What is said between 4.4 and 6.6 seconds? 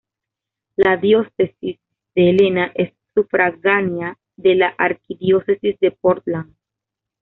la Arquidiócesis de Portland.